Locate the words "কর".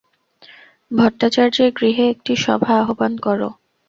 3.17-3.39